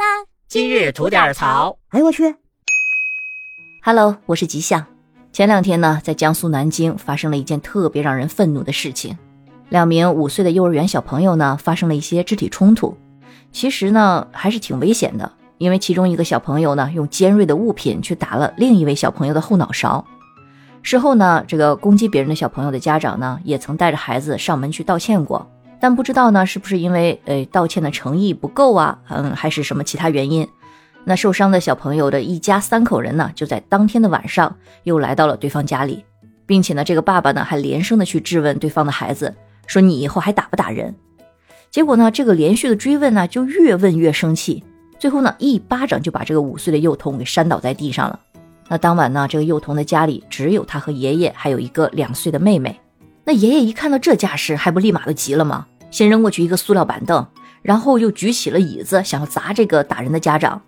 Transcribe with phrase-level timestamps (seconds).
[0.00, 0.24] 啦！
[0.48, 1.76] 今日吐点槽。
[1.90, 2.34] 哎呦我去
[3.84, 4.86] ！Hello，我是吉祥。
[5.30, 9.18] 前两天呢，在江苏南京发生了一件特别让人愤怒的事情，
[9.68, 12.96] 两名五岁的幼儿园小朋友呢发生了一些肢体冲突。
[13.52, 20.02] 其实呢，还是挺危险的，因为其中一个小朋友呢用尖锐的物品去打了另一位小朋友的后脑勺。
[20.82, 25.46] 事后呢，这个攻击别人的小朋友的家长呢，也曾带着孩子上门去道歉过。
[25.80, 28.98] 但不知道呢，是不是因为呃道歉的诚意不够啊？
[29.08, 30.46] 嗯，还是什么其他原因？
[31.04, 36.04] 那受伤的小朋友的一家三口人呢，就在当天的晚上又来到了对方家里，
[36.44, 39.34] 并且呢，这个爸爸呢还连声的去质问对方的孩子，
[39.66, 40.94] 说你以后还打不打人？
[41.70, 44.62] 结果呢，这个连续的追问呢，就越问越生气，
[44.98, 48.20] 最后呢，一巴掌就把这个五岁的幼童给扇倒在地上了。
[48.68, 52.78] 那当晚呢，这个幼童的家里只有他和爷爷，还有一个两岁的妹妹。
[53.30, 55.64] 那爷爷一看到这架势，还不立马的急了吗？
[55.92, 57.24] 先扔过去一个塑料板凳，
[57.62, 60.60] 然后又举起了椅子，想要砸这个打人的家长。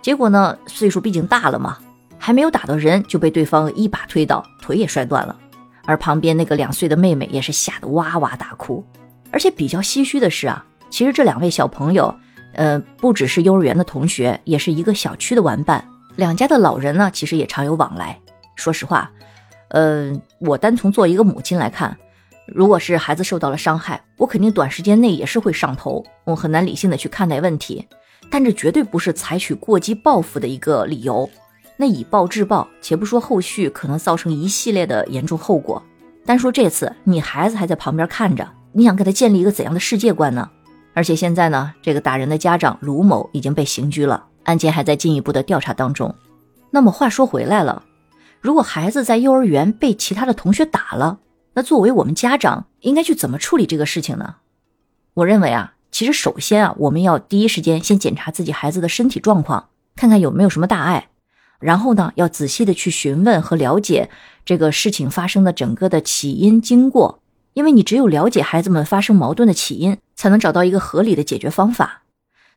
[0.00, 1.76] 结果呢，岁数毕竟大了嘛，
[2.16, 5.36] 还没有打到人，就被对方一把推倒，腿也摔断了。
[5.86, 8.86] 而旁边那个两岁的妹妹也是吓得哇哇大哭。
[9.32, 12.14] 而且比较唏嘘的是啊，其实这两位小朋友，
[12.52, 15.84] 呃，不只是幼儿园的同学，也是一个小区的玩伴。
[16.14, 18.16] 两家的老人呢，其实也常有往来。
[18.54, 19.10] 说实话，
[19.70, 21.98] 呃，我单从做一个母亲来看。
[22.46, 27.86] 如果是孩子受到了伤害，我肯定短时间内也是会上头，我很难理性的去看待问题。
[28.30, 31.28] 但这绝对不是采取过激报复的一个理由。
[31.76, 35.82] 那以暴制暴，且不说后续可能造成一系列的严重后果，
[36.24, 40.48] 单说这次，你孩子还在旁边看着，你想给他建立一个怎样的世界观呢？
[40.92, 46.14] 而且现在呢，这个打人的家长卢某已经被刑拘了，案件还在进一步的调查当中。
[46.70, 47.82] 那么话说回来了，
[48.40, 51.18] 如果孩子在幼儿园被其他的同学打了，
[51.54, 54.36] 那作为我们家长，应该去怎么处理这个事情呢？
[55.14, 61.10] 我认为啊，其实首先啊，我们要第一时间先检查自己孩子的身体状况，看看有没有什么大碍，
[61.60, 64.10] 然后呢，要仔细的去询问和了解
[64.44, 67.20] 这个事情发生的整个的起因经过，
[67.52, 72.02] 因为你只有了解孩子们发生矛盾的起因，才能找到一个合理的解决方法。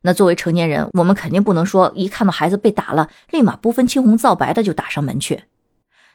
[0.00, 5.44] 那作为成年人，我们肯定不能说一看到孩子被打了，立马不分青红皂白的就打上门去。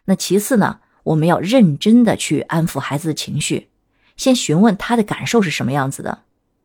[0.06, 0.80] 那其次呢？
[1.04, 3.70] 我们要认真的去安抚孩子的情绪，
[4.18, 6.20] 先询问他的感受是什么样子的。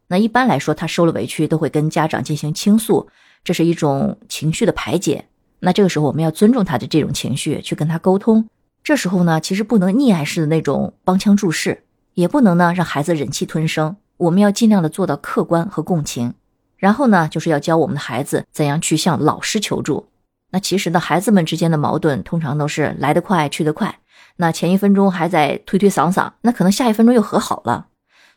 [0.08, 3.08] 那一般来说，他受了委屈都会跟家长进行倾诉，
[3.42, 5.26] 这是一种情绪的排解。
[5.60, 8.48] 那这个时候我们要尊重他的这种情绪，去跟他沟通。
[8.84, 11.82] 这时候呢，其实不能溺爱式的那种帮腔注视，
[12.14, 13.96] 也不能呢让孩子忍气吞声。
[14.18, 16.34] 我们要尽量的做到客观和共情。
[16.76, 20.06] 然后呢，就是要教我们的孩子怎样去向老师求助。
[20.50, 23.98] 那其实呢，孩子们之间的矛盾通常都是来得快去得快。
[24.36, 27.88] 那前一分钟还在推推搡搡，那可能下一分钟又和好了。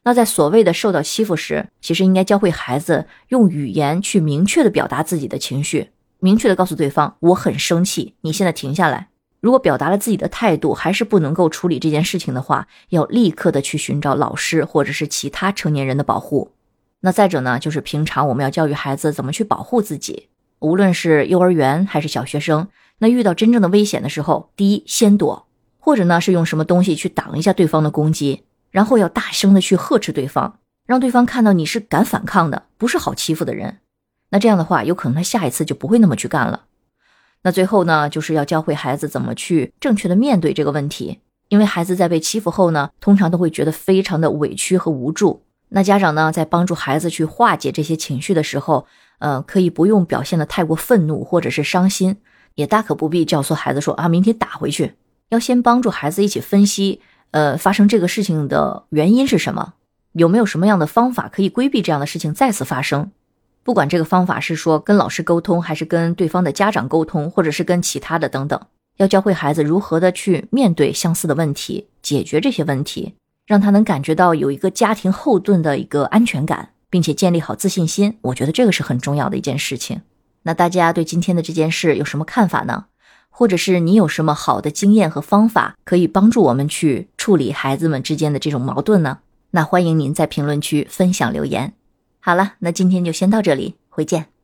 [0.04, 5.90] 那在所谓的受到欺负时，其实应该教会孩子用语言去明确的表达自己的情绪，
[6.20, 9.10] 明确的告诉对方我很生气，你现在停下来。
[9.42, 16.52] 如果表达了自己的态度还是不能够处理这件事情的话，要立刻的去寻找老师或者是其他成年人的保护。
[17.02, 20.30] 那再者呢，就是平常我们要教育孩子怎么去保护自己，
[20.60, 25.49] 无论是幼儿园还是小学生，那遇到真正的危险的时候，第一先躲。
[25.90, 33.80] 或者呢，是用什么东西去挡一下对方的攻击，然后要大声的去呵斥对方，让对方看到你是敢反抗的，不是好欺负的人。
[34.30, 36.66] 那这样的话，有可能他下一次就不会那么去干了。
[37.42, 45.44] 那最后呢，就是要教会孩子怎么去正确的面对这个问题，因为孩子在被欺负后呢，通常都会觉得非常的委屈和无助。
[45.70, 48.86] 那家长呢，在帮助孩子去化解这些情绪的时候，
[49.18, 52.18] 呃，可以不用表现的太过愤怒或者是伤心，
[52.54, 54.94] 也大可不必教唆孩子说啊，明天打回去。
[55.30, 57.02] 要先帮助孩子一起分析，
[57.32, 59.74] 呃，发生这个事情的原因是什么？
[60.14, 63.12] 有没有什么样的方法可以规避这样的事情再次发生？
[63.64, 68.60] 不管这个方法是说跟老师沟通，还是跟对方的家长沟通，或者是跟其他的等等，
[68.98, 73.14] 要教会孩子如何的去面对相似的问题，解决这些问题，
[73.46, 78.18] 让他能感觉到有一个家庭后盾的一个安全感，并且建立好自信心。
[78.22, 80.02] 我觉得这个是很重要的一件事情。
[80.42, 82.86] 那大家对今天的这件事有什么看法呢？
[83.40, 89.20] 或者是你有什么好的经验和方法，可以帮助我们去处理孩子们之间的这种矛盾呢？
[89.52, 91.72] 那欢迎您在评论区分享留言。
[92.20, 94.39] 好了，那今天就先到这里，回见。